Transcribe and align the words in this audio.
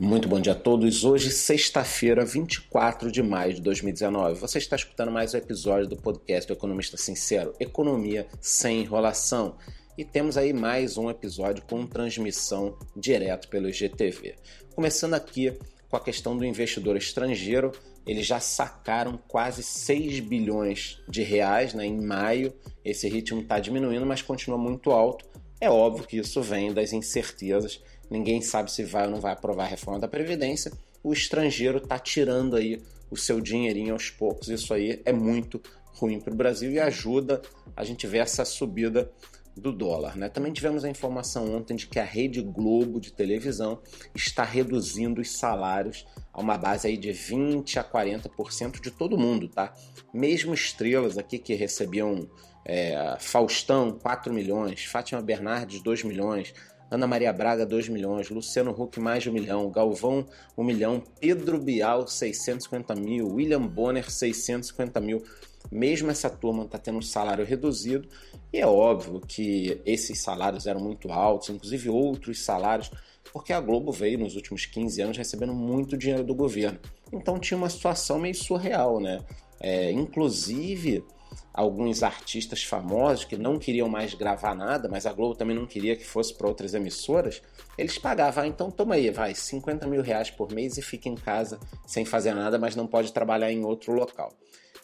Muito 0.00 0.28
bom 0.28 0.40
dia 0.40 0.52
a 0.52 0.54
todos. 0.54 1.04
Hoje, 1.04 1.28
sexta-feira, 1.28 2.24
24 2.24 3.10
de 3.10 3.20
maio 3.20 3.54
de 3.54 3.60
2019. 3.60 4.38
Você 4.38 4.58
está 4.58 4.76
escutando 4.76 5.10
mais 5.10 5.34
um 5.34 5.38
episódio 5.38 5.88
do 5.88 5.96
podcast 5.96 6.46
do 6.46 6.52
Economista 6.52 6.96
Sincero, 6.96 7.52
Economia 7.58 8.28
sem 8.40 8.82
enrolação. 8.82 9.56
E 9.98 10.04
temos 10.04 10.36
aí 10.36 10.52
mais 10.52 10.96
um 10.96 11.10
episódio 11.10 11.64
com 11.68 11.84
transmissão 11.84 12.78
direto 12.96 13.48
pelo 13.48 13.68
IGTV. 13.68 14.36
Começando 14.72 15.14
aqui 15.14 15.52
com 15.90 15.96
a 15.96 16.00
questão 16.00 16.36
do 16.36 16.44
investidor 16.44 16.96
estrangeiro, 16.96 17.72
eles 18.06 18.24
já 18.24 18.38
sacaram 18.38 19.18
quase 19.26 19.64
6 19.64 20.20
bilhões 20.20 21.02
de 21.08 21.24
reais 21.24 21.74
né, 21.74 21.84
em 21.84 22.00
maio. 22.00 22.54
Esse 22.84 23.08
ritmo 23.08 23.40
está 23.40 23.58
diminuindo, 23.58 24.06
mas 24.06 24.22
continua 24.22 24.58
muito 24.58 24.92
alto. 24.92 25.26
É 25.60 25.68
óbvio 25.68 26.06
que 26.06 26.18
isso 26.18 26.40
vem 26.40 26.72
das 26.72 26.92
incertezas 26.92 27.82
ninguém 28.10 28.40
sabe 28.40 28.70
se 28.70 28.84
vai 28.84 29.06
ou 29.06 29.10
não 29.10 29.20
vai 29.20 29.32
aprovar 29.32 29.64
a 29.64 29.68
reforma 29.68 30.00
da 30.00 30.08
Previdência, 30.08 30.72
o 31.02 31.12
estrangeiro 31.12 31.78
está 31.78 31.98
tirando 31.98 32.56
aí 32.56 32.82
o 33.10 33.16
seu 33.16 33.40
dinheirinho 33.40 33.94
aos 33.94 34.10
poucos. 34.10 34.48
Isso 34.48 34.72
aí 34.74 35.00
é 35.04 35.12
muito 35.12 35.60
ruim 35.92 36.20
para 36.20 36.32
o 36.32 36.36
Brasil 36.36 36.70
e 36.70 36.78
ajuda 36.78 37.42
a 37.76 37.84
gente 37.84 38.06
ver 38.06 38.18
essa 38.18 38.44
subida 38.44 39.10
do 39.58 39.72
dólar. 39.72 40.16
Né? 40.16 40.28
Também 40.28 40.52
tivemos 40.52 40.84
a 40.84 40.88
informação 40.88 41.54
ontem 41.54 41.74
de 41.74 41.86
que 41.86 41.98
a 41.98 42.04
Rede 42.04 42.40
Globo 42.40 43.00
de 43.00 43.12
televisão 43.12 43.80
está 44.14 44.44
reduzindo 44.44 45.20
os 45.20 45.36
salários 45.36 46.06
a 46.32 46.40
uma 46.40 46.56
base 46.56 46.86
aí 46.86 46.96
de 46.96 47.12
20 47.12 47.78
a 47.78 47.84
40% 47.84 48.80
de 48.80 48.90
todo 48.90 49.18
mundo, 49.18 49.48
tá? 49.48 49.74
Mesmo 50.14 50.54
estrelas 50.54 51.18
aqui 51.18 51.38
que 51.38 51.54
recebiam 51.54 52.28
é, 52.64 53.16
Faustão 53.18 53.98
4 53.98 54.32
milhões, 54.32 54.84
Fátima 54.84 55.20
Bernardes 55.20 55.82
2 55.82 56.04
milhões, 56.04 56.54
Ana 56.90 57.06
Maria 57.06 57.32
Braga, 57.32 57.66
2 57.66 57.88
milhões. 57.88 58.30
Luciano 58.30 58.70
Huck, 58.70 58.98
mais 58.98 59.22
de 59.22 59.30
1 59.30 59.32
milhão. 59.32 59.70
Galvão, 59.70 60.26
1 60.56 60.64
milhão. 60.64 61.02
Pedro 61.20 61.58
Bial, 61.58 62.06
650 62.06 62.94
mil. 62.94 63.28
William 63.28 63.66
Bonner, 63.66 64.10
650 64.10 65.00
mil. 65.00 65.22
Mesmo 65.70 66.10
essa 66.10 66.30
turma 66.30 66.64
está 66.64 66.78
tendo 66.78 66.98
um 66.98 67.02
salário 67.02 67.44
reduzido, 67.44 68.08
e 68.52 68.58
é 68.58 68.66
óbvio 68.66 69.20
que 69.20 69.80
esses 69.84 70.20
salários 70.20 70.66
eram 70.66 70.80
muito 70.80 71.12
altos, 71.12 71.50
inclusive 71.50 71.90
outros 71.90 72.42
salários, 72.42 72.90
porque 73.32 73.52
a 73.52 73.60
Globo 73.60 73.92
veio 73.92 74.18
nos 74.18 74.34
últimos 74.34 74.64
15 74.64 75.02
anos 75.02 75.18
recebendo 75.18 75.52
muito 75.52 75.96
dinheiro 75.96 76.24
do 76.24 76.34
governo. 76.34 76.78
Então 77.12 77.38
tinha 77.38 77.58
uma 77.58 77.68
situação 77.68 78.18
meio 78.18 78.34
surreal, 78.34 78.98
né? 78.98 79.20
É, 79.60 79.90
inclusive 79.90 81.04
alguns 81.52 82.02
artistas 82.02 82.62
famosos 82.62 83.24
que 83.24 83.36
não 83.36 83.58
queriam 83.58 83.88
mais 83.88 84.14
gravar 84.14 84.54
nada, 84.54 84.88
mas 84.88 85.06
a 85.06 85.12
Globo 85.12 85.34
também 85.34 85.56
não 85.56 85.66
queria 85.66 85.96
que 85.96 86.04
fosse 86.04 86.32
para 86.32 86.46
outras 86.46 86.74
emissoras, 86.74 87.42
eles 87.76 87.98
pagavam, 87.98 88.44
ah, 88.44 88.46
então 88.46 88.70
toma 88.70 88.94
aí, 88.94 89.10
vai, 89.10 89.34
50 89.34 89.86
mil 89.86 90.02
reais 90.02 90.30
por 90.30 90.52
mês 90.52 90.78
e 90.78 90.82
fica 90.82 91.08
em 91.08 91.16
casa 91.16 91.58
sem 91.86 92.04
fazer 92.04 92.34
nada, 92.34 92.58
mas 92.58 92.76
não 92.76 92.86
pode 92.86 93.12
trabalhar 93.12 93.50
em 93.50 93.64
outro 93.64 93.92
local. 93.92 94.32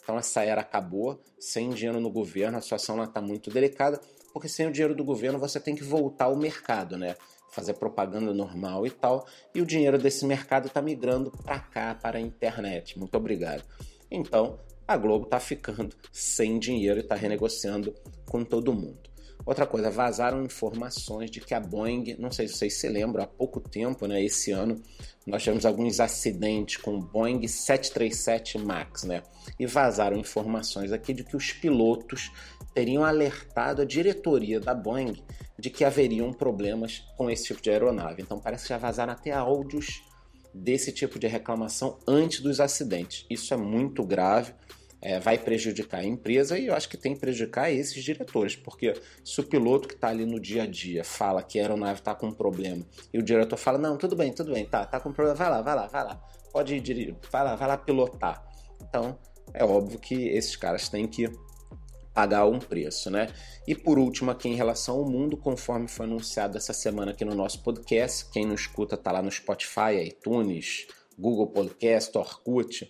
Então 0.03 0.17
essa 0.17 0.43
era 0.43 0.61
acabou, 0.61 1.19
sem 1.39 1.69
dinheiro 1.69 1.99
no 1.99 2.11
governo, 2.11 2.57
a 2.57 2.61
situação 2.61 3.01
está 3.03 3.21
muito 3.21 3.49
delicada, 3.49 3.99
porque 4.33 4.49
sem 4.49 4.67
o 4.67 4.71
dinheiro 4.71 4.93
do 4.93 5.03
governo 5.03 5.39
você 5.39 5.59
tem 5.59 5.75
que 5.75 5.83
voltar 5.83 6.25
ao 6.25 6.35
mercado, 6.35 6.97
né? 6.97 7.15
Fazer 7.51 7.73
propaganda 7.75 8.33
normal 8.33 8.85
e 8.85 8.91
tal, 8.91 9.25
e 9.53 9.61
o 9.61 9.65
dinheiro 9.65 9.97
desse 9.97 10.25
mercado 10.25 10.67
está 10.67 10.81
migrando 10.81 11.31
para 11.31 11.57
cá, 11.57 11.95
para 11.95 12.17
a 12.17 12.21
internet. 12.21 12.99
Muito 12.99 13.15
obrigado. 13.15 13.63
Então, 14.11 14.59
a 14.87 14.97
Globo 14.97 15.25
está 15.25 15.39
ficando 15.39 15.95
sem 16.11 16.59
dinheiro 16.59 16.99
e 16.99 17.03
está 17.03 17.15
renegociando 17.15 17.93
com 18.25 18.43
todo 18.43 18.73
mundo. 18.73 19.15
Outra 19.45 19.67
coisa, 19.67 19.91
vazaram 19.91 20.43
informações 20.43 21.29
de 21.29 21.39
que 21.39 21.53
a 21.53 21.59
Boeing, 21.59 22.15
não 22.17 22.31
sei 22.31 22.47
se 22.47 22.55
vocês 22.55 22.73
se 22.73 22.89
lembram, 22.89 23.23
há 23.23 23.27
pouco 23.27 23.59
tempo, 23.59 24.07
né, 24.07 24.23
esse 24.23 24.51
ano, 24.51 24.81
nós 25.25 25.43
tivemos 25.43 25.67
alguns 25.67 25.99
acidentes 25.99 26.77
com 26.77 26.95
o 26.95 26.99
Boeing 26.99 27.47
737 27.47 28.57
MAX, 28.57 29.03
né? 29.03 29.21
E 29.59 29.67
vazaram 29.67 30.17
informações 30.17 30.91
aqui 30.91 31.13
de 31.13 31.23
que 31.23 31.35
os 31.35 31.51
pilotos 31.51 32.31
teriam 32.73 33.03
alertado 33.03 33.83
a 33.83 33.85
diretoria 33.85 34.59
da 34.59 34.73
Boeing 34.73 35.23
de 35.57 35.69
que 35.69 35.85
haveriam 35.85 36.33
problemas 36.33 37.03
com 37.15 37.29
esse 37.29 37.45
tipo 37.45 37.61
de 37.61 37.69
aeronave. 37.69 38.23
Então 38.23 38.39
parece 38.39 38.63
que 38.63 38.69
já 38.69 38.77
vazaram 38.77 39.13
até 39.13 39.31
áudios 39.31 40.03
desse 40.53 40.91
tipo 40.91 41.19
de 41.19 41.27
reclamação 41.27 41.99
antes 42.07 42.39
dos 42.39 42.59
acidentes. 42.59 43.25
Isso 43.29 43.53
é 43.53 43.57
muito 43.57 44.03
grave 44.03 44.53
é, 45.05 45.19
vai 45.19 45.37
prejudicar 45.37 45.99
a 45.99 46.03
empresa 46.03 46.57
e 46.57 46.65
eu 46.65 46.73
acho 46.73 46.89
que 46.89 46.97
tem 46.97 47.13
que 47.13 47.19
prejudicar 47.19 47.71
esses 47.71 48.03
diretores, 48.03 48.55
porque 48.55 48.91
se 49.23 49.39
o 49.39 49.43
piloto 49.43 49.87
que 49.87 49.93
está 49.93 50.07
ali 50.07 50.25
no 50.25 50.39
dia 50.39 50.63
a 50.63 50.65
dia 50.65 51.03
fala 51.03 51.43
que 51.43 51.59
a 51.59 51.61
aeronave 51.61 51.99
está 51.99 52.15
com 52.15 52.25
um 52.25 52.31
problema 52.31 52.83
e 53.13 53.19
o 53.19 53.21
diretor 53.21 53.55
fala, 53.55 53.77
não, 53.77 53.97
tudo 53.97 54.15
bem, 54.15 54.33
tudo 54.33 54.51
bem, 54.51 54.65
tá, 54.65 54.83
tá 54.83 54.99
com 54.99 55.13
problema, 55.13 55.37
vai 55.37 55.47
lá, 55.47 55.61
vai 55.61 55.75
lá, 55.75 55.85
vai 55.85 56.03
lá, 56.03 56.15
pode 56.51 56.75
ir, 56.75 57.15
vai 57.31 57.43
lá, 57.43 57.55
vai 57.55 57.67
lá 57.67 57.77
pilotar. 57.77 58.43
Então, 58.81 59.15
é 59.53 59.63
óbvio 59.63 59.99
que 59.99 60.27
esses 60.29 60.55
caras 60.55 60.89
têm 60.89 61.07
que 61.07 61.29
pagar 62.11 62.47
um 62.47 62.57
preço, 62.57 63.11
né? 63.11 63.27
E 63.67 63.75
por 63.75 63.99
último, 63.99 64.31
aqui 64.31 64.49
em 64.49 64.55
relação 64.55 64.95
ao 64.95 65.05
mundo, 65.05 65.37
conforme 65.37 65.87
foi 65.87 66.07
anunciado 66.07 66.57
essa 66.57 66.73
semana 66.73 67.11
aqui 67.11 67.23
no 67.23 67.35
nosso 67.35 67.61
podcast, 67.61 68.25
quem 68.31 68.43
não 68.43 68.55
escuta 68.55 68.97
tá 68.97 69.11
lá 69.11 69.21
no 69.21 69.31
Spotify, 69.31 70.01
iTunes, 70.03 70.87
Google 71.15 71.45
Podcast, 71.45 72.17
Orkut 72.17 72.89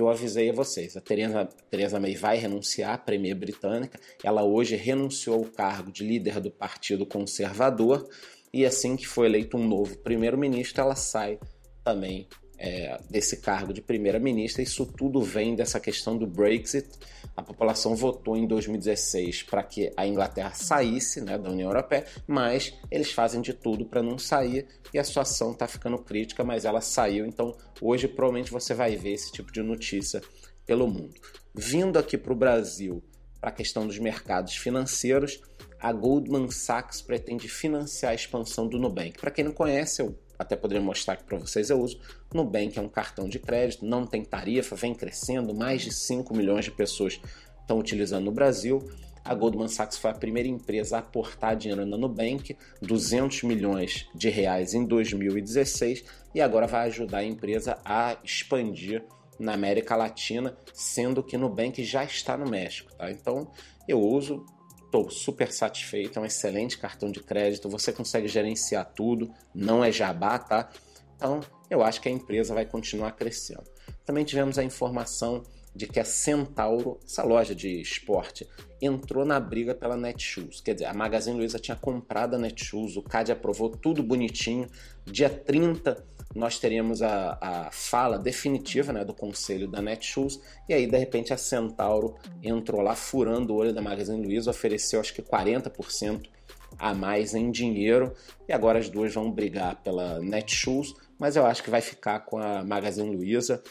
eu 0.00 0.08
avisei 0.08 0.50
a 0.50 0.52
vocês, 0.52 0.96
a 0.96 1.00
Theresa, 1.00 2.00
May 2.00 2.16
vai 2.16 2.36
renunciar 2.36 2.94
à 2.94 2.98
Premier 2.98 3.34
Britânica. 3.34 3.98
Ela 4.22 4.42
hoje 4.42 4.76
renunciou 4.76 5.36
ao 5.36 5.50
cargo 5.50 5.92
de 5.92 6.04
líder 6.04 6.40
do 6.40 6.50
Partido 6.50 7.06
Conservador 7.06 8.08
e 8.52 8.64
assim 8.64 8.96
que 8.96 9.06
foi 9.06 9.26
eleito 9.26 9.56
um 9.56 9.66
novo 9.66 9.98
primeiro-ministro, 9.98 10.80
ela 10.80 10.94
sai 10.94 11.38
também 11.82 12.28
é, 12.64 12.98
desse 13.10 13.36
cargo 13.36 13.74
de 13.74 13.82
primeira-ministra. 13.82 14.62
Isso 14.62 14.86
tudo 14.86 15.20
vem 15.20 15.54
dessa 15.54 15.78
questão 15.78 16.16
do 16.16 16.26
Brexit. 16.26 16.88
A 17.36 17.42
população 17.42 17.94
votou 17.94 18.38
em 18.38 18.46
2016 18.46 19.42
para 19.42 19.62
que 19.62 19.92
a 19.94 20.06
Inglaterra 20.06 20.52
saísse 20.54 21.20
né, 21.20 21.36
da 21.36 21.50
União 21.50 21.68
Europeia, 21.68 22.06
mas 22.26 22.72
eles 22.90 23.12
fazem 23.12 23.42
de 23.42 23.52
tudo 23.52 23.84
para 23.84 24.02
não 24.02 24.16
sair 24.16 24.66
e 24.94 24.98
a 24.98 25.04
situação 25.04 25.52
está 25.52 25.66
ficando 25.68 25.98
crítica, 25.98 26.42
mas 26.42 26.64
ela 26.64 26.80
saiu. 26.80 27.26
Então 27.26 27.54
hoje 27.82 28.08
provavelmente 28.08 28.50
você 28.50 28.72
vai 28.72 28.96
ver 28.96 29.12
esse 29.12 29.30
tipo 29.30 29.52
de 29.52 29.62
notícia 29.62 30.22
pelo 30.64 30.88
mundo. 30.88 31.20
Vindo 31.54 31.98
aqui 31.98 32.16
para 32.16 32.32
o 32.32 32.36
Brasil, 32.36 33.04
para 33.42 33.50
a 33.50 33.52
questão 33.52 33.86
dos 33.86 33.98
mercados 33.98 34.56
financeiros, 34.56 35.38
a 35.78 35.92
Goldman 35.92 36.50
Sachs 36.50 37.02
pretende 37.02 37.46
financiar 37.46 38.12
a 38.12 38.14
expansão 38.14 38.66
do 38.66 38.78
Nubank. 38.78 39.20
Para 39.20 39.30
quem 39.30 39.44
não 39.44 39.52
conhece, 39.52 40.00
eu 40.00 40.18
até 40.38 40.56
poderia 40.56 40.82
mostrar 40.82 41.14
aqui 41.14 41.24
para 41.24 41.38
vocês, 41.38 41.70
eu 41.70 41.80
uso. 41.80 41.98
Nubank 42.32 42.78
é 42.78 42.82
um 42.82 42.88
cartão 42.88 43.28
de 43.28 43.38
crédito, 43.38 43.84
não 43.84 44.06
tem 44.06 44.24
tarifa, 44.24 44.74
vem 44.76 44.94
crescendo, 44.94 45.54
mais 45.54 45.82
de 45.82 45.92
5 45.92 46.34
milhões 46.34 46.64
de 46.64 46.70
pessoas 46.70 47.20
estão 47.60 47.78
utilizando 47.78 48.24
no 48.24 48.32
Brasil. 48.32 48.82
A 49.24 49.34
Goldman 49.34 49.68
Sachs 49.68 49.96
foi 49.96 50.10
a 50.10 50.14
primeira 50.14 50.48
empresa 50.48 50.96
a 50.96 51.00
aportar 51.00 51.56
dinheiro 51.56 51.86
na 51.86 51.96
Nubank, 51.96 52.56
200 52.82 53.42
milhões 53.44 54.06
de 54.14 54.28
reais 54.28 54.74
em 54.74 54.84
2016, 54.84 56.04
e 56.34 56.42
agora 56.42 56.66
vai 56.66 56.86
ajudar 56.88 57.18
a 57.18 57.24
empresa 57.24 57.78
a 57.84 58.18
expandir 58.22 59.02
na 59.38 59.54
América 59.54 59.96
Latina, 59.96 60.54
sendo 60.74 61.22
que 61.22 61.38
Nubank 61.38 61.82
já 61.82 62.04
está 62.04 62.36
no 62.36 62.48
México. 62.48 62.94
Tá? 62.94 63.10
Então 63.10 63.50
eu 63.88 63.98
uso, 63.98 64.44
Estou 64.94 65.10
super 65.10 65.50
satisfeito, 65.50 66.20
é 66.20 66.22
um 66.22 66.24
excelente 66.24 66.78
cartão 66.78 67.10
de 67.10 67.18
crédito, 67.18 67.68
você 67.68 67.92
consegue 67.92 68.28
gerenciar 68.28 68.92
tudo, 68.94 69.28
não 69.52 69.82
é 69.82 69.90
jabá, 69.90 70.38
tá? 70.38 70.70
Então, 71.16 71.40
eu 71.68 71.82
acho 71.82 72.00
que 72.00 72.08
a 72.08 72.12
empresa 72.12 72.54
vai 72.54 72.64
continuar 72.64 73.10
crescendo. 73.10 73.64
Também 74.04 74.24
tivemos 74.24 74.56
a 74.56 74.62
informação 74.62 75.42
de 75.74 75.86
que 75.86 75.98
a 75.98 76.04
Centauro, 76.04 77.00
essa 77.04 77.22
loja 77.22 77.54
de 77.54 77.80
esporte, 77.80 78.46
entrou 78.80 79.24
na 79.24 79.40
briga 79.40 79.74
pela 79.74 79.96
Netshoes. 79.96 80.60
Quer 80.60 80.74
dizer, 80.74 80.86
a 80.86 80.94
Magazine 80.94 81.36
Luiza 81.36 81.58
tinha 81.58 81.76
comprado 81.76 82.34
a 82.34 82.38
Netshoes, 82.38 82.96
o 82.96 83.02
CAD 83.02 83.32
aprovou 83.32 83.70
tudo 83.70 84.02
bonitinho. 84.02 84.68
Dia 85.04 85.30
30 85.30 86.04
nós 86.34 86.58
teríamos 86.58 87.00
a, 87.00 87.38
a 87.40 87.70
fala 87.70 88.18
definitiva 88.18 88.92
né, 88.92 89.04
do 89.04 89.14
conselho 89.14 89.68
da 89.68 89.80
Netshoes, 89.80 90.40
e 90.68 90.74
aí 90.74 90.86
de 90.86 90.98
repente 90.98 91.32
a 91.32 91.36
Centauro 91.36 92.16
entrou 92.42 92.80
lá 92.80 92.96
furando 92.96 93.54
o 93.54 93.56
olho 93.56 93.72
da 93.72 93.80
Magazine 93.80 94.20
Luiza, 94.20 94.50
ofereceu 94.50 95.00
acho 95.00 95.14
que 95.14 95.22
40% 95.22 96.28
a 96.76 96.92
mais 96.92 97.34
em 97.34 97.52
dinheiro, 97.52 98.12
e 98.48 98.52
agora 98.52 98.80
as 98.80 98.88
duas 98.88 99.14
vão 99.14 99.30
brigar 99.30 99.76
pela 99.82 100.18
Netshoes, 100.18 100.92
mas 101.18 101.36
eu 101.36 101.46
acho 101.46 101.62
que 101.62 101.70
vai 101.70 101.80
ficar 101.80 102.20
com 102.20 102.38
a 102.38 102.64
Magazine 102.64 103.14
Luiza. 103.14 103.62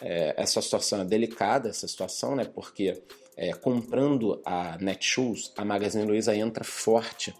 É, 0.00 0.34
essa 0.36 0.60
situação 0.62 1.00
é 1.00 1.04
delicada, 1.04 1.68
essa 1.68 1.86
situação, 1.86 2.34
né? 2.34 2.44
Porque 2.44 3.02
é, 3.36 3.52
comprando 3.52 4.40
a 4.44 4.76
Netshoes, 4.78 5.52
a 5.56 5.64
Magazine 5.64 6.04
Luiza 6.04 6.34
entra 6.34 6.64
forte 6.64 7.34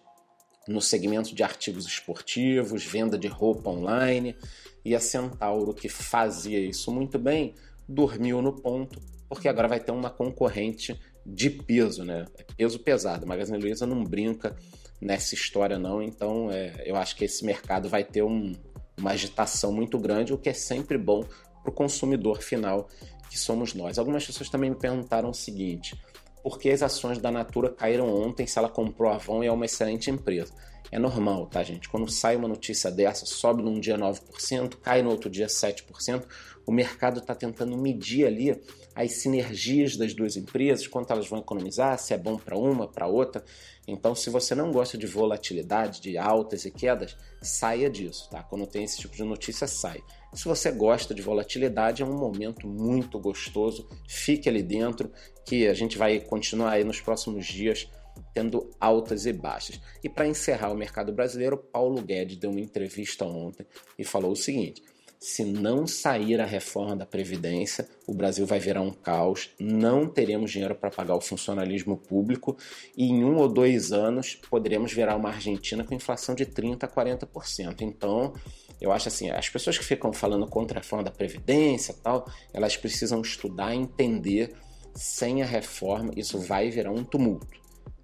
no 0.68 0.80
segmento 0.80 1.34
de 1.34 1.42
artigos 1.42 1.86
esportivos, 1.86 2.84
venda 2.84 3.18
de 3.18 3.28
roupa 3.28 3.70
online, 3.70 4.36
e 4.84 4.94
a 4.94 5.00
Centauro, 5.00 5.74
que 5.74 5.88
fazia 5.88 6.58
isso 6.58 6.92
muito 6.92 7.18
bem, 7.18 7.54
dormiu 7.88 8.40
no 8.40 8.52
ponto, 8.52 9.00
porque 9.28 9.48
agora 9.48 9.68
vai 9.68 9.80
ter 9.80 9.92
uma 9.92 10.10
concorrente 10.10 10.98
de 11.26 11.50
peso, 11.50 12.04
né? 12.04 12.24
É 12.38 12.44
peso 12.56 12.78
pesado. 12.78 13.24
A 13.24 13.28
Magazine 13.28 13.58
Luiza 13.58 13.86
não 13.86 14.04
brinca 14.04 14.56
nessa 15.00 15.34
história, 15.34 15.78
não, 15.78 16.02
então 16.02 16.50
é, 16.50 16.82
eu 16.84 16.96
acho 16.96 17.16
que 17.16 17.24
esse 17.24 17.44
mercado 17.44 17.88
vai 17.88 18.04
ter 18.04 18.22
um, 18.22 18.52
uma 18.98 19.10
agitação 19.12 19.72
muito 19.72 19.98
grande, 19.98 20.32
o 20.32 20.38
que 20.38 20.48
é 20.48 20.54
sempre 20.54 20.98
bom 20.98 21.24
para 21.62 21.70
o 21.70 21.74
consumidor 21.74 22.42
final, 22.42 22.88
que 23.28 23.38
somos 23.38 23.74
nós. 23.74 23.98
Algumas 23.98 24.26
pessoas 24.26 24.48
também 24.48 24.70
me 24.70 24.76
perguntaram 24.76 25.30
o 25.30 25.34
seguinte: 25.34 26.00
por 26.42 26.58
que 26.58 26.70
as 26.70 26.82
ações 26.82 27.18
da 27.18 27.30
Natura 27.30 27.70
caíram 27.70 28.08
ontem 28.08 28.46
se 28.46 28.58
ela 28.58 28.68
comprou 28.68 29.10
a 29.10 29.16
Avon 29.16 29.44
e 29.44 29.46
é 29.46 29.52
uma 29.52 29.64
excelente 29.64 30.10
empresa? 30.10 30.52
É 30.92 30.98
normal, 30.98 31.46
tá, 31.46 31.62
gente? 31.62 31.88
Quando 31.88 32.10
sai 32.10 32.34
uma 32.34 32.48
notícia 32.48 32.90
dessa, 32.90 33.24
sobe 33.24 33.62
num 33.62 33.78
dia 33.78 33.96
9%, 33.96 34.76
cai 34.82 35.02
no 35.02 35.10
outro 35.10 35.30
dia 35.30 35.46
7%, 35.46 36.24
o 36.66 36.72
mercado 36.72 37.20
está 37.20 37.34
tentando 37.34 37.76
medir 37.76 38.26
ali 38.26 38.60
as 38.94 39.12
sinergias 39.12 39.96
das 39.96 40.12
duas 40.14 40.36
empresas, 40.36 40.86
quanto 40.88 41.12
elas 41.12 41.28
vão 41.28 41.38
economizar, 41.38 41.96
se 41.98 42.12
é 42.12 42.18
bom 42.18 42.36
para 42.36 42.58
uma, 42.58 42.88
para 42.88 43.06
outra. 43.06 43.44
Então, 43.86 44.14
se 44.14 44.30
você 44.30 44.54
não 44.54 44.72
gosta 44.72 44.98
de 44.98 45.06
volatilidade, 45.06 46.00
de 46.00 46.18
altas 46.18 46.64
e 46.64 46.70
quedas, 46.70 47.16
saia 47.40 47.88
disso, 47.88 48.28
tá? 48.28 48.42
Quando 48.42 48.66
tem 48.66 48.84
esse 48.84 48.98
tipo 48.98 49.14
de 49.14 49.22
notícia, 49.22 49.66
sai. 49.66 50.02
Se 50.34 50.44
você 50.44 50.70
gosta 50.70 51.14
de 51.14 51.22
volatilidade, 51.22 52.02
é 52.02 52.06
um 52.06 52.16
momento 52.16 52.66
muito 52.66 53.18
gostoso. 53.18 53.88
Fique 54.08 54.48
ali 54.48 54.62
dentro, 54.62 55.10
que 55.44 55.66
a 55.66 55.74
gente 55.74 55.96
vai 55.96 56.20
continuar 56.20 56.72
aí 56.72 56.84
nos 56.84 57.00
próximos 57.00 57.46
dias 57.46 57.88
tendo 58.34 58.70
altas 58.80 59.26
e 59.26 59.32
baixas. 59.32 59.80
E 60.02 60.08
para 60.08 60.26
encerrar 60.26 60.70
o 60.70 60.76
mercado 60.76 61.12
brasileiro, 61.12 61.56
Paulo 61.56 62.00
Guedes 62.02 62.36
deu 62.36 62.50
uma 62.50 62.60
entrevista 62.60 63.24
ontem 63.24 63.66
e 63.98 64.04
falou 64.04 64.32
o 64.32 64.36
seguinte: 64.36 64.82
se 65.22 65.44
não 65.44 65.86
sair 65.86 66.40
a 66.40 66.46
reforma 66.46 66.96
da 66.96 67.04
Previdência, 67.04 67.86
o 68.06 68.14
Brasil 68.14 68.46
vai 68.46 68.58
virar 68.58 68.80
um 68.80 68.90
caos, 68.90 69.50
não 69.60 70.08
teremos 70.08 70.50
dinheiro 70.50 70.74
para 70.74 70.90
pagar 70.90 71.14
o 71.14 71.20
funcionalismo 71.20 71.98
público 71.98 72.56
e 72.96 73.04
em 73.04 73.22
um 73.22 73.36
ou 73.36 73.46
dois 73.46 73.92
anos 73.92 74.36
poderemos 74.48 74.94
virar 74.94 75.16
uma 75.16 75.28
Argentina 75.28 75.84
com 75.84 75.94
inflação 75.94 76.34
de 76.34 76.46
30% 76.46 76.84
a 76.84 76.88
40%. 76.88 77.82
Então, 77.82 78.32
eu 78.80 78.90
acho 78.90 79.08
assim, 79.08 79.28
as 79.28 79.46
pessoas 79.50 79.76
que 79.76 79.84
ficam 79.84 80.10
falando 80.10 80.46
contra 80.46 80.78
a 80.78 80.80
reforma 80.80 81.04
da 81.04 81.10
Previdência 81.10 81.94
tal, 82.02 82.26
elas 82.50 82.78
precisam 82.78 83.20
estudar 83.20 83.74
e 83.74 83.78
entender 83.78 84.54
sem 84.94 85.42
a 85.42 85.46
reforma 85.46 86.12
isso 86.16 86.38
vai 86.38 86.70
virar 86.70 86.92
um 86.92 87.04
tumulto. 87.04 87.59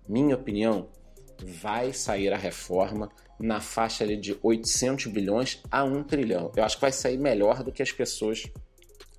Minha 0.09 0.37
opinião, 0.37 0.89
vai 1.43 1.93
sair 1.93 2.33
a 2.33 2.37
reforma 2.37 3.11
na 3.39 3.61
faixa 3.61 4.05
ali 4.05 4.17
de 4.17 4.39
800 4.43 5.07
bilhões 5.07 5.63
a 5.71 5.85
1 5.85 6.05
trilhão. 6.05 6.51
Eu 6.57 6.65
acho 6.65 6.77
que 6.77 6.83
vai 6.83 6.93
sair 6.93 7.19
melhor 7.19 7.63
do 7.63 7.73
que 7.73 7.83
as 7.83 7.93
pessoas 7.93 8.45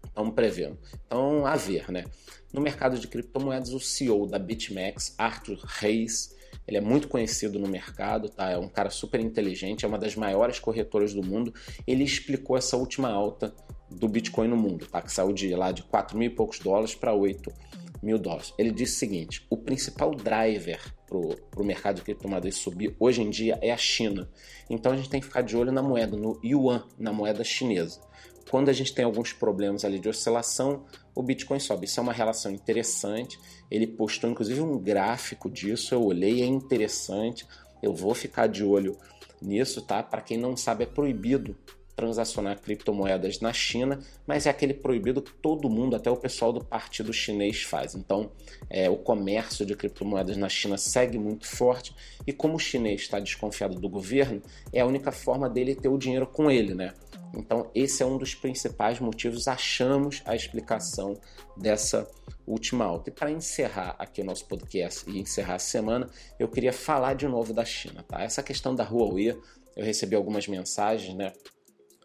estão 0.05 0.31
prevendo. 0.31 0.77
Então, 1.05 1.45
a 1.45 1.55
ver, 1.55 1.91
né? 1.91 2.05
No 2.51 2.61
mercado 2.61 2.97
de 2.97 3.07
criptomoedas, 3.07 3.73
o 3.73 3.79
CEO 3.79 4.25
da 4.25 4.39
BitMEX, 4.39 5.13
Arthur 5.17 5.59
Reis, 5.63 6.35
ele 6.67 6.77
é 6.77 6.81
muito 6.81 7.07
conhecido 7.07 7.59
no 7.59 7.67
mercado, 7.67 8.29
tá? 8.29 8.49
É 8.49 8.57
um 8.57 8.67
cara 8.67 8.89
super 8.89 9.19
inteligente, 9.19 9.85
é 9.85 9.87
uma 9.87 9.97
das 9.97 10.15
maiores 10.15 10.59
corretoras 10.59 11.13
do 11.13 11.23
mundo. 11.23 11.53
Ele 11.85 12.03
explicou 12.03 12.57
essa 12.57 12.75
última 12.75 13.09
alta 13.09 13.53
do 13.89 14.07
Bitcoin 14.07 14.47
no 14.47 14.57
mundo, 14.57 14.85
tá? 14.87 15.01
Que 15.01 15.11
saiu 15.11 15.31
de 15.31 15.53
lá 15.55 15.71
de 15.71 15.83
4 15.83 16.17
mil 16.17 16.27
e 16.27 16.33
poucos 16.33 16.59
dólares 16.59 16.95
para 16.95 17.13
8 17.13 17.53
mil 18.01 18.17
dólares. 18.17 18.53
Ele 18.57 18.71
disse 18.71 18.95
o 18.95 18.99
seguinte: 18.99 19.45
o 19.49 19.57
principal 19.57 20.13
driver 20.13 20.79
para 21.07 21.61
o 21.61 21.65
mercado 21.65 21.95
de 21.95 22.01
criptomoedas 22.01 22.55
subir 22.55 22.95
hoje 22.99 23.21
em 23.21 23.29
dia 23.29 23.57
é 23.61 23.71
a 23.71 23.77
China. 23.77 24.29
Então 24.69 24.91
a 24.91 24.97
gente 24.97 25.09
tem 25.09 25.19
que 25.19 25.27
ficar 25.27 25.41
de 25.41 25.55
olho 25.55 25.71
na 25.71 25.81
moeda, 25.81 26.17
no 26.17 26.39
yuan, 26.43 26.83
na 26.97 27.13
moeda 27.13 27.43
chinesa. 27.43 28.01
Quando 28.49 28.69
a 28.69 28.73
gente 28.73 28.93
tem 28.93 29.03
alguns 29.03 29.33
problemas 29.33 29.83
ali 29.83 29.99
de 29.99 30.07
oscilação, 30.07 30.85
o 31.13 31.21
Bitcoin 31.21 31.59
sobe. 31.59 31.85
Isso 31.85 31.99
é 31.99 32.03
uma 32.03 32.13
relação 32.13 32.51
interessante. 32.51 33.37
Ele 33.69 33.85
postou 33.85 34.29
inclusive 34.29 34.61
um 34.61 34.77
gráfico 34.77 35.49
disso, 35.49 35.93
eu 35.93 36.03
olhei, 36.03 36.41
é 36.41 36.45
interessante. 36.45 37.45
Eu 37.81 37.93
vou 37.93 38.15
ficar 38.15 38.47
de 38.47 38.63
olho 38.63 38.97
nisso, 39.41 39.81
tá? 39.81 40.01
Para 40.01 40.21
quem 40.21 40.37
não 40.37 40.55
sabe, 40.55 40.83
é 40.83 40.87
proibido 40.87 41.57
transacionar 41.97 42.61
criptomoedas 42.61 43.39
na 43.39 43.51
China, 43.51 43.99
mas 44.25 44.45
é 44.45 44.51
aquele 44.51 44.75
proibido 44.75 45.19
que 45.19 45.33
todo 45.33 45.67
mundo, 45.67 45.95
até 45.95 46.11
o 46.11 46.15
pessoal 46.15 46.53
do 46.53 46.63
partido 46.63 47.11
chinês 47.11 47.63
faz. 47.63 47.95
Então, 47.95 48.31
é, 48.69 48.87
o 48.87 48.95
comércio 48.95 49.65
de 49.65 49.75
criptomoedas 49.75 50.37
na 50.37 50.47
China 50.47 50.77
segue 50.77 51.17
muito 51.17 51.47
forte 51.47 51.95
e 52.25 52.31
como 52.31 52.55
o 52.55 52.59
chinês 52.59 53.01
está 53.01 53.19
desconfiado 53.19 53.79
do 53.79 53.89
governo, 53.89 54.41
é 54.71 54.79
a 54.81 54.85
única 54.85 55.11
forma 55.11 55.49
dele 55.49 55.73
ter 55.73 55.89
o 55.89 55.97
dinheiro 55.97 56.27
com 56.27 56.51
ele, 56.51 56.75
né? 56.75 56.93
Então, 57.35 57.69
esse 57.73 58.03
é 58.03 58.05
um 58.05 58.17
dos 58.17 58.35
principais 58.35 58.99
motivos, 58.99 59.47
achamos, 59.47 60.21
a 60.23 60.35
explicação 60.35 61.19
dessa 61.57 62.07
última 62.45 62.85
alta. 62.85 63.09
E 63.09 63.13
para 63.13 63.31
encerrar 63.31 63.95
aqui 63.97 64.21
o 64.21 64.23
nosso 64.23 64.45
podcast 64.45 65.09
e 65.09 65.19
encerrar 65.19 65.55
a 65.55 65.59
semana, 65.59 66.07
eu 66.39 66.47
queria 66.47 66.71
falar 66.71 67.15
de 67.15 67.27
novo 67.27 67.53
da 67.53 67.65
China, 67.65 68.03
tá? 68.07 68.21
Essa 68.21 68.43
questão 68.43 68.75
da 68.75 68.83
Huawei, 68.83 69.35
eu 69.75 69.83
recebi 69.83 70.15
algumas 70.15 70.47
mensagens, 70.47 71.15
né? 71.15 71.33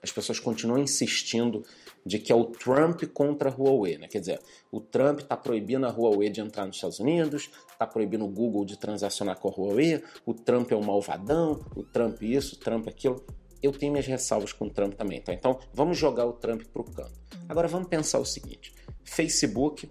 As 0.03 0.11
pessoas 0.11 0.41
continuam 0.41 0.81
insistindo 0.81 1.65
de 2.05 2.19
que 2.19 2.33
é 2.33 2.35
o 2.35 2.47
Trump 2.47 3.05
contra 3.13 3.49
a 3.49 3.53
Huawei, 3.55 3.97
né? 3.99 4.09
Quer 4.09 4.19
dizer, 4.19 4.41
o 4.71 4.81
Trump 4.81 5.21
está 5.21 5.37
proibindo 5.37 5.87
a 5.87 5.91
Huawei 5.91 6.29
de 6.29 6.41
entrar 6.41 6.67
nos 6.67 6.77
Estados 6.77 6.99
Unidos, 6.99 7.51
está 7.71 7.87
proibindo 7.87 8.25
o 8.25 8.29
Google 8.29 8.65
de 8.65 8.77
transacionar 8.77 9.39
com 9.39 9.49
a 9.49 9.53
Huawei, 9.53 10.03
o 10.27 10.35
Trump 10.35 10.73
é 10.73 10.77
um 10.77 10.83
malvadão, 10.83 11.65
o 11.77 11.85
Trump 11.85 12.21
isso, 12.23 12.57
o 12.57 12.59
Trump 12.59 12.89
aquilo. 12.89 13.25
Eu 13.63 13.71
tenho 13.71 13.93
minhas 13.93 14.07
ressalvas 14.07 14.53
com 14.53 14.67
o 14.67 14.71
Trump 14.71 14.95
também, 14.95 15.21
tá? 15.21 15.33
Então, 15.33 15.61
vamos 15.73 15.97
jogar 15.97 16.27
o 16.27 16.33
Trump 16.33 16.63
para 16.65 16.83
o 16.83 16.85
canto. 16.85 17.13
Agora, 17.49 17.69
vamos 17.69 17.87
pensar 17.87 18.19
o 18.19 18.25
seguinte: 18.25 18.75
Facebook 19.05 19.89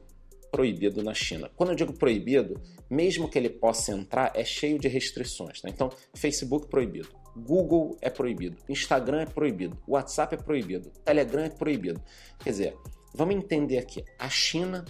proibido 0.52 1.02
na 1.02 1.14
China. 1.14 1.50
Quando 1.56 1.69
eu 1.69 1.75
digo 1.75 1.94
proibido, 1.94 2.62
mesmo 2.90 3.30
que 3.30 3.40
ele 3.40 3.50
possa 3.50 3.94
entrar, 3.94 4.34
é 4.36 4.44
cheio 4.44 4.78
de 4.78 4.90
restrições. 4.90 5.62
Tá? 5.62 5.69
Então, 5.69 5.90
Facebook 6.14 6.68
proibido, 6.68 7.07
Google 7.36 7.98
é 8.01 8.10
proibido, 8.10 8.57
Instagram 8.68 9.22
é 9.22 9.25
proibido, 9.25 9.78
WhatsApp 9.88 10.36
é 10.36 10.38
proibido, 10.38 10.89
Telegram 11.04 11.44
é 11.44 11.50
proibido. 11.50 12.01
Quer 12.39 12.50
dizer, 12.50 12.78
vamos 13.13 13.36
entender 13.36 13.78
aqui: 13.78 14.04
a 14.19 14.30
China 14.30 14.86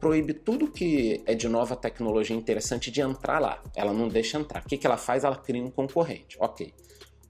proíbe 0.00 0.34
tudo 0.34 0.70
que 0.70 1.22
é 1.26 1.34
de 1.34 1.48
nova 1.48 1.74
tecnologia 1.74 2.36
interessante 2.36 2.90
de 2.90 3.00
entrar 3.00 3.38
lá. 3.38 3.62
Ela 3.74 3.92
não 3.92 4.08
deixa 4.08 4.38
entrar. 4.38 4.62
O 4.62 4.68
que, 4.68 4.76
que 4.76 4.86
ela 4.86 4.96
faz? 4.96 5.24
Ela 5.24 5.36
cria 5.36 5.62
um 5.62 5.70
concorrente. 5.70 6.36
Ok. 6.38 6.74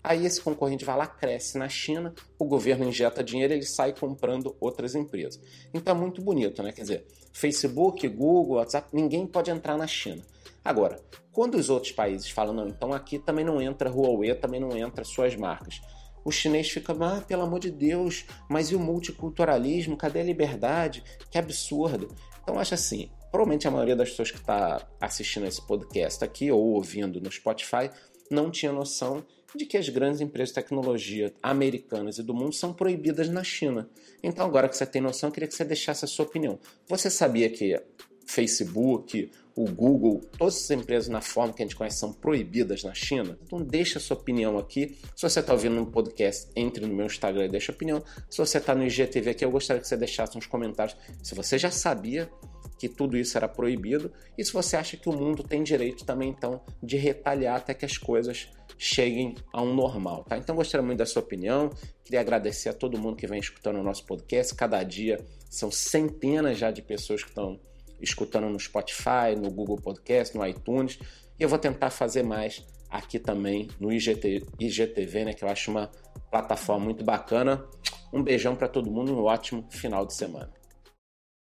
Aí 0.05 0.27
esse 0.27 0.39
concorrente 0.43 0.85
vai 0.85 0.99
lá, 0.99 1.07
cresce 1.07 1.57
na 1.57 1.67
China, 1.67 2.13
o 2.39 2.45
governo 2.45 2.85
injeta 2.85 3.25
dinheiro 3.25 3.55
ele 3.55 3.65
sai 3.65 3.95
comprando 3.95 4.55
outras 4.61 4.95
empresas. 4.95 5.41
Então 5.73 5.97
é 5.97 5.99
muito 5.99 6.21
bonito, 6.21 6.63
né? 6.63 6.73
Quer 6.73 6.83
dizer, 6.83 7.07
Facebook, 7.33 8.07
Google, 8.09 8.57
WhatsApp, 8.57 8.89
ninguém 8.93 9.27
pode 9.27 9.51
entrar 9.51 9.79
na 9.79 9.87
China. 9.87 10.23
Agora, 10.63 11.01
quando 11.33 11.55
os 11.55 11.71
outros 11.71 11.93
países 11.93 12.29
falam, 12.29 12.53
não, 12.53 12.69
então 12.69 12.93
aqui 12.93 13.19
também 13.19 13.47
não 13.47 13.63
entra 13.63 13.91
Huawei, 13.91 14.35
também 14.35 14.61
não 14.61 14.77
entra 14.77 15.05
suas 15.05 15.35
marcas. 15.37 15.81
O 16.23 16.31
chinês 16.31 16.69
fica, 16.69 16.93
ah, 17.01 17.23
pelo 17.23 17.43
amor 17.43 17.61
de 17.61 17.71
Deus, 17.71 18.27
mas 18.49 18.71
e 18.71 18.75
o 18.75 18.81
multiculturalismo? 18.81 19.97
Cadê 19.97 20.21
a 20.21 20.25
liberdade? 20.25 21.03
Que 21.31 21.39
absurdo. 21.39 22.15
Então, 22.43 22.59
acho 22.59 22.75
assim, 22.75 23.11
provavelmente 23.35 23.67
a 23.67 23.71
maioria 23.73 23.97
das 23.97 24.11
pessoas 24.11 24.31
que 24.31 24.37
está 24.37 24.87
assistindo 25.01 25.45
esse 25.45 25.61
podcast 25.61 26.23
aqui 26.23 26.53
ou 26.53 26.75
ouvindo 26.75 27.21
no 27.21 27.33
Spotify 27.33 27.91
não 28.31 28.49
tinha 28.49 28.71
noção 28.71 29.25
de 29.57 29.67
que 29.67 29.77
as 29.77 29.89
grandes 29.89 30.21
empresas 30.21 30.51
de 30.51 30.55
tecnologia 30.55 31.35
americanas 31.43 32.17
e 32.19 32.23
do 32.23 32.33
mundo 32.33 32.55
são 32.55 32.73
proibidas 32.73 33.29
na 33.29 33.43
China. 33.43 33.91
Então, 34.23 34.47
agora 34.47 34.69
que 34.69 34.77
você 34.77 34.87
tem 34.87 35.03
noção, 35.03 35.31
eu 35.31 35.33
queria 35.33 35.49
que 35.49 35.55
você 35.55 35.65
deixasse 35.65 36.05
a 36.05 36.09
sua 36.09 36.25
opinião. 36.25 36.61
Você 36.87 37.11
sabia 37.11 37.51
que 37.51 37.77
Facebook, 38.25 39.29
o 39.57 39.65
Google, 39.69 40.21
todas 40.39 40.55
essas 40.55 40.71
empresas 40.71 41.09
na 41.09 41.21
forma 41.21 41.53
que 41.53 41.61
a 41.61 41.67
gente 41.67 41.75
conhece 41.75 41.99
são 41.99 42.13
proibidas 42.13 42.85
na 42.85 42.95
China? 42.95 43.37
Então 43.43 43.61
deixa 43.61 43.99
a 43.99 44.01
sua 44.01 44.17
opinião 44.17 44.59
aqui. 44.59 44.97
Se 45.17 45.29
você 45.29 45.41
está 45.41 45.53
ouvindo 45.53 45.75
no 45.75 45.87
podcast, 45.87 46.49
entre 46.55 46.87
no 46.87 46.95
meu 46.95 47.07
Instagram 47.07 47.47
e 47.47 47.49
deixa 47.49 47.73
a 47.73 47.75
opinião. 47.75 48.01
Se 48.31 48.39
você 48.39 48.59
está 48.59 48.77
no 48.77 48.87
IGTV 48.87 49.31
aqui, 49.31 49.45
eu 49.45 49.51
gostaria 49.51 49.83
que 49.83 49.89
você 49.89 49.97
deixasse 49.97 50.39
uns 50.39 50.47
comentários 50.47 50.97
se 51.21 51.35
você 51.35 51.59
já 51.59 51.73
sabia 51.73 52.31
que 52.79 52.89
tudo 52.89 53.17
isso 53.17 53.37
era 53.37 53.49
proibido 53.49 54.13
e 54.37 54.45
se 54.45 54.53
você 54.53 54.77
acha 54.77 54.97
que 54.97 55.09
o 55.09 55.13
mundo 55.13 55.43
tem 55.43 55.63
direito 55.63 56.05
também 56.05 56.31
então 56.31 56.61
de 56.83 56.97
retalhar 56.97 57.57
até 57.57 57.75
que 57.75 57.85
as 57.85 57.97
coisas 57.97 58.49
cheguem 58.77 59.35
a 59.53 59.63
um 59.63 59.75
normal, 59.75 60.25
tá? 60.25 60.37
Então 60.37 60.57
gostaria 60.57 60.85
muito 60.85 60.99
da 60.99 61.07
sua 61.07 61.23
opinião, 61.23 61.71
queria 62.03 62.21
agradecer 62.21 62.69
a 62.69 62.73
todo 62.73 62.99
mundo 62.99 63.17
que 63.17 63.27
vem 63.27 63.39
escutando 63.39 63.79
o 63.79 63.83
nosso 63.83 64.05
podcast, 64.05 64.55
cada 64.55 64.83
dia 64.83 65.25
são 65.49 65.71
centenas 65.71 66.59
já 66.59 66.71
de 66.71 66.83
pessoas 66.83 67.23
que 67.23 67.29
estão 67.29 67.61
escutando 68.01 68.49
no 68.49 68.59
Spotify, 68.59 69.37
no 69.37 69.51
Google 69.51 69.77
Podcast, 69.77 70.37
no 70.37 70.45
iTunes, 70.47 70.99
e 71.39 71.43
eu 71.43 71.49
vou 71.49 71.59
tentar 71.59 71.91
fazer 71.91 72.23
mais 72.23 72.65
aqui 72.91 73.19
também 73.19 73.69
no 73.81 73.93
IGT, 73.93 74.47
IGTV, 74.59 75.25
né, 75.25 75.33
que 75.33 75.45
eu 75.45 75.49
acho 75.49 75.71
uma 75.71 75.91
plataforma 76.31 76.85
muito 76.85 77.05
bacana. 77.05 77.65
Um 78.13 78.23
beijão 78.23 78.55
para 78.55 78.69
todo 78.69 78.91
mundo, 78.91 79.13
um 79.13 79.25
ótimo 79.25 79.67
final 79.71 80.07
de 80.07 80.15
semana. 80.15 80.53